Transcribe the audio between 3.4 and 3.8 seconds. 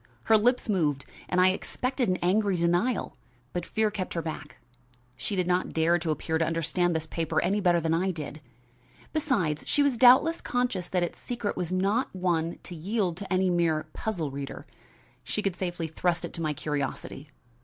but